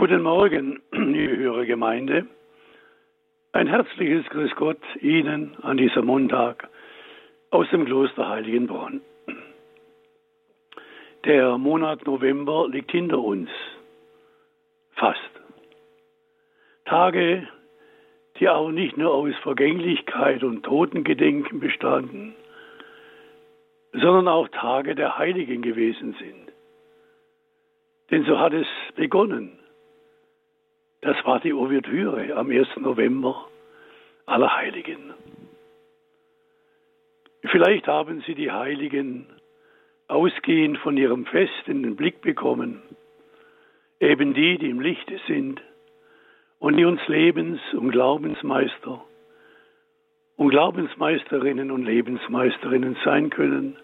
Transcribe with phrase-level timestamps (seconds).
[0.00, 2.28] Guten Morgen, liebe Hörergemeinde.
[3.50, 6.68] Ein herzliches Grüß Gott Ihnen an diesem Montag
[7.50, 9.00] aus dem Kloster Heiligenbronn.
[11.24, 13.50] Der Monat November liegt hinter uns.
[14.92, 15.18] Fast.
[16.84, 17.48] Tage,
[18.38, 22.36] die auch nicht nur aus Vergänglichkeit und Totengedenken bestanden,
[23.94, 26.52] sondern auch Tage der Heiligen gewesen sind.
[28.12, 29.58] Denn so hat es begonnen
[31.00, 32.68] das war die Ouvertüre am 1.
[32.78, 33.48] November
[34.26, 35.14] aller Heiligen.
[37.42, 39.26] Vielleicht haben Sie die Heiligen
[40.08, 42.82] ausgehend von ihrem Fest in den Blick bekommen,
[44.00, 45.62] eben die, die im Lichte sind
[46.58, 49.04] und die uns Lebens- und Glaubensmeister
[50.36, 53.76] und Glaubensmeisterinnen und Lebensmeisterinnen sein können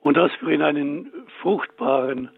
[0.00, 2.30] und dass wir in einen fruchtbaren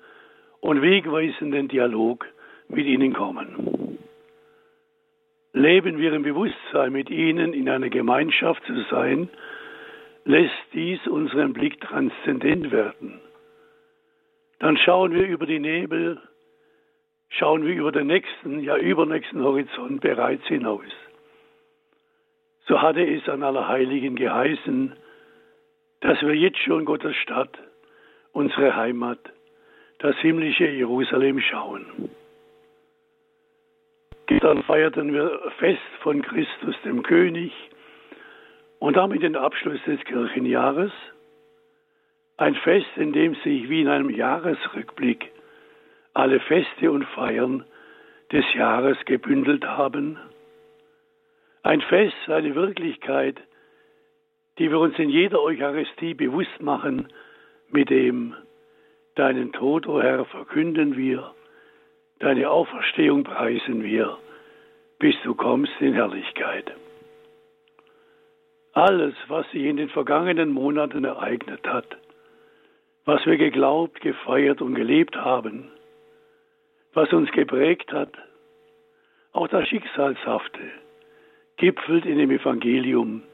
[0.61, 2.27] und wegweisenden Dialog
[2.73, 3.99] mit ihnen kommen.
[5.53, 9.29] Leben wir im Bewusstsein, mit ihnen in einer Gemeinschaft zu sein,
[10.25, 13.21] lässt dies unseren Blick transzendent werden.
[14.61, 16.21] Dann schauen wir über die Nebel,
[17.29, 20.85] schauen wir über den nächsten, ja übernächsten Horizont bereits hinaus.
[22.67, 24.95] So hatte es an Allerheiligen geheißen,
[26.01, 27.59] dass wir jetzt schon Gottes Stadt,
[28.33, 29.19] unsere Heimat,
[29.99, 32.11] das himmlische Jerusalem schauen.
[34.27, 37.53] Dann feierten wir Fest von Christus, dem König,
[38.79, 40.93] und damit den Abschluss des Kirchenjahres.
[42.37, 45.31] Ein Fest, in dem sich wie in einem Jahresrückblick
[46.15, 47.65] alle Feste und Feiern
[48.33, 50.19] des Jahres gebündelt haben.
[51.63, 53.41] Ein Fest, eine Wirklichkeit,
[54.59, 57.09] die wir uns in jeder Eucharistie bewusst machen,
[57.71, 58.35] mit dem
[59.15, 61.35] Deinen Tod, o oh Herr, verkünden wir
[62.23, 64.17] Deine Auferstehung preisen wir,
[65.01, 66.73] bis du kommst in Herrlichkeit.
[68.75, 71.97] Alles, was sich in den vergangenen Monaten ereignet hat,
[73.05, 75.73] was wir geglaubt, gefeiert und gelebt haben,
[76.95, 78.13] was uns geprägt hat,
[79.33, 80.71] auch das Schicksalshafte,
[81.57, 83.25] gipfelt in dem Evangelium,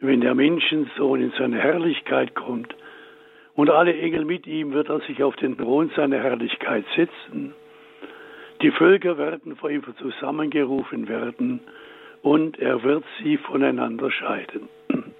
[0.00, 2.74] wenn der Menschensohn in seine Herrlichkeit kommt
[3.54, 7.54] und alle Engel mit ihm wird er sich auf den Thron seiner Herrlichkeit setzen
[8.64, 11.60] die Völker werden vor ihm zusammengerufen werden
[12.22, 14.70] und er wird sie voneinander scheiden.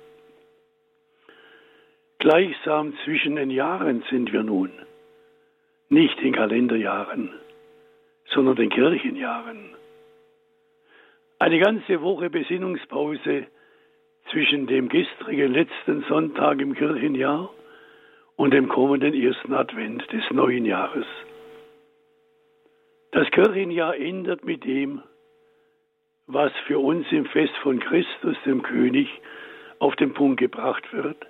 [2.20, 4.70] Gleichsam zwischen den Jahren sind wir nun,
[5.90, 7.34] nicht den Kalenderjahren,
[8.30, 9.76] sondern den Kirchenjahren.
[11.38, 13.46] Eine ganze Woche Besinnungspause
[14.30, 17.50] zwischen dem gestrigen letzten Sonntag im Kirchenjahr
[18.36, 21.04] und dem kommenden ersten Advent des neuen Jahres.
[23.14, 25.00] Das Kirchenjahr endet mit dem,
[26.26, 29.08] was für uns im Fest von Christus, dem König,
[29.78, 31.24] auf den Punkt gebracht wird.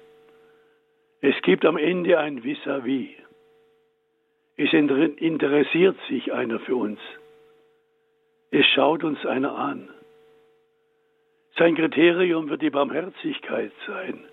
[1.21, 3.11] Es gibt am Ende ein Vis-à-vis.
[3.11, 3.25] -vis.
[4.57, 7.01] Es interessiert sich einer für uns.
[8.51, 9.91] Es schaut uns einer an.
[11.59, 14.25] Sein Kriterium wird die Barmherzigkeit sein.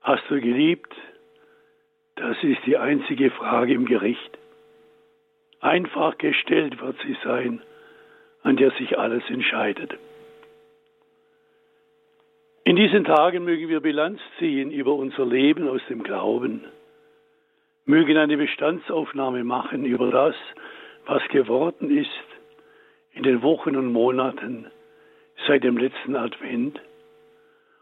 [0.00, 0.94] Hast du geliebt?
[2.14, 4.38] Das ist die einzige Frage im Gericht.
[5.60, 7.62] Einfach gestellt wird sie sein,
[8.42, 9.92] an der sich alles entscheidet.
[12.64, 16.64] In diesen Tagen mögen wir Bilanz ziehen über unser Leben aus dem Glauben,
[17.84, 20.34] mögen eine Bestandsaufnahme machen über das,
[21.06, 22.08] was geworden ist
[23.12, 24.70] in den Wochen und Monaten
[25.46, 26.80] seit dem letzten Advent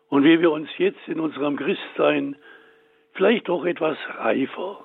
[0.08, 2.36] und wie wir uns jetzt in unserem Christsein
[3.12, 4.84] vielleicht doch etwas reifer,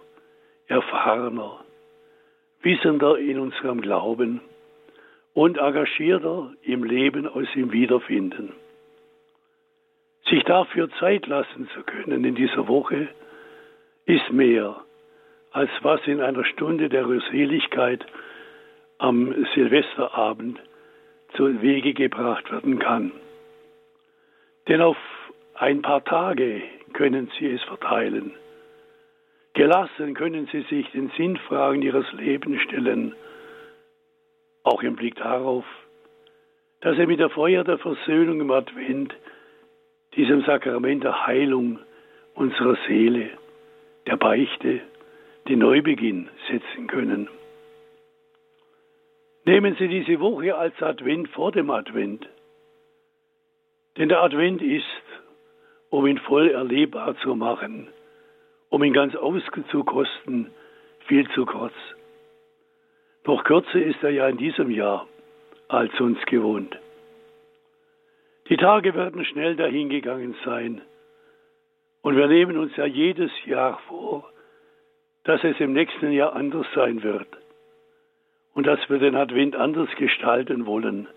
[0.67, 1.62] erfahrener,
[2.63, 4.41] wissender in unserem Glauben
[5.33, 8.53] und engagierter im Leben aus ihm wiederfinden.
[10.29, 13.09] Sich dafür Zeit lassen zu können in dieser Woche
[14.05, 14.77] ist mehr,
[15.51, 18.05] als was in einer Stunde der Rührseligkeit
[18.97, 20.59] am Silvesterabend
[21.35, 23.11] zu Wege gebracht werden kann.
[24.67, 24.97] Denn auf
[25.55, 26.61] ein paar Tage
[26.93, 28.33] können Sie es verteilen.
[29.53, 33.15] Gelassen können sie sich den Sinnfragen ihres Lebens stellen,
[34.63, 35.65] auch im Blick darauf,
[36.81, 39.13] dass er mit der Feuer der Versöhnung im Advent,
[40.15, 41.79] diesem Sakrament der Heilung
[42.33, 43.29] unserer Seele,
[44.07, 44.81] der Beichte,
[45.47, 47.29] den Neubeginn setzen können.
[49.45, 52.27] Nehmen Sie diese Woche als Advent vor dem Advent.
[53.97, 54.85] Denn der Advent ist,
[55.89, 57.87] um ihn voll erlebbar zu machen,
[58.73, 60.49] um ihn ganz auszukosten,
[61.05, 61.75] viel zu kurz.
[63.23, 65.07] Noch kürzer ist er ja in diesem Jahr
[65.67, 66.75] als uns gewohnt.
[68.49, 70.81] Die Tage werden schnell dahingegangen sein.
[72.01, 74.27] Und wir nehmen uns ja jedes Jahr vor,
[75.23, 77.27] dass es im nächsten Jahr anders sein wird.
[78.55, 81.07] Und dass wir den Advent anders gestalten wollen.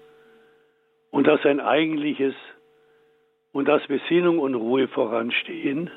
[1.11, 2.35] Und dass ein eigentliches
[3.53, 5.91] und dass Besinnung und Ruhe voranstehen.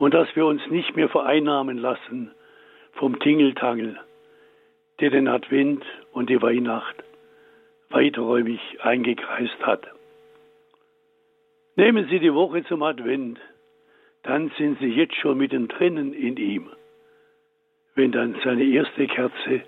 [0.00, 2.32] Und dass wir uns nicht mehr vereinnahmen lassen
[2.92, 4.00] vom Tingeltangel,
[4.98, 6.96] der den Advent und die Weihnacht
[7.90, 9.86] weiträumig eingekreist hat.
[11.76, 13.40] Nehmen Sie die Woche zum Advent,
[14.22, 16.70] dann sind Sie jetzt schon mittendrin in ihm.
[17.94, 19.60] Wenn dann seine erste Kerze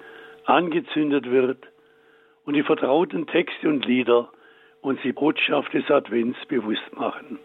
[0.47, 1.59] angezündet wird
[2.47, 4.33] und die vertrauten Texte und Lieder
[4.81, 7.39] uns die Botschaft des Advents bewusst machen.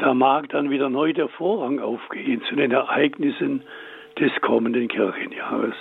[0.00, 3.62] Da mag dann wieder neu der Vorhang aufgehen zu den Ereignissen
[4.18, 5.74] des kommenden Kirchenjahres.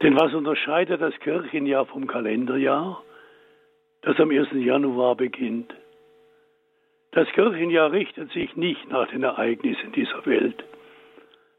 [0.00, 3.02] Denn was unterscheidet das Kirchenjahr vom Kalenderjahr,
[4.00, 4.48] das am 1.
[4.52, 5.74] Januar beginnt?
[7.10, 10.64] Das Kirchenjahr richtet sich nicht nach den Ereignissen dieser Welt,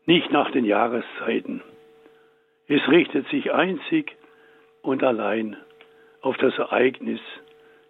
[0.07, 1.61] nicht nach den Jahreszeiten.
[2.67, 4.17] Es richtet sich einzig
[4.81, 5.57] und allein
[6.21, 7.21] auf das Ereignis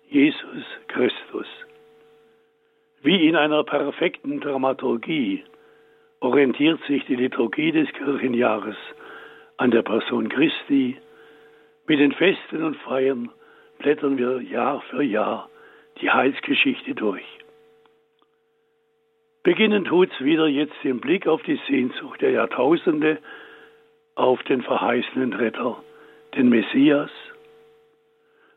[0.09, 1.47] Jesus Christus.
[3.03, 5.43] Wie in einer perfekten Dramaturgie
[6.21, 8.77] orientiert sich die Liturgie des Kirchenjahres
[9.57, 10.97] an der Person Christi.
[11.85, 13.29] Mit den Festen und Feiern
[13.79, 15.49] blättern wir Jahr für Jahr
[15.99, 17.25] die Heilsgeschichte durch.
[19.43, 23.17] Beginnen tut's wieder jetzt den Blick auf die Sehnsucht der Jahrtausende,
[24.15, 25.83] auf den verheißenen Retter,
[26.37, 27.11] den Messias,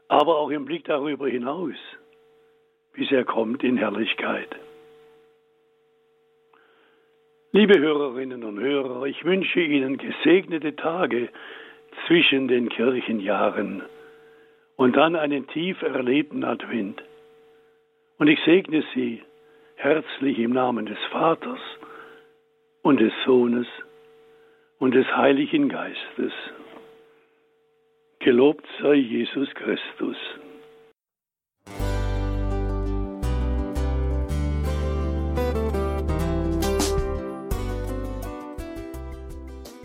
[0.07, 1.75] aber auch im Blick darüber hinaus,
[2.97, 4.49] bis er kommt in Herrlichkeit.
[7.53, 11.29] Liebe Hörerinnen und Hörer, ich wünsche Ihnen gesegnete Tage
[12.07, 13.83] zwischen den Kirchenjahren
[14.77, 17.03] und dann einen tief erlebten Advent.
[18.19, 19.23] Und ich segne Sie
[19.77, 21.61] herzlich im Namen des Vaters
[22.83, 23.67] und des Sohnes
[24.79, 26.33] und des Heiligen Geistes.
[28.21, 30.17] Gelobt sei Jesus Christus.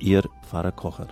[0.00, 1.08] Ihr Pfarrer Kocher.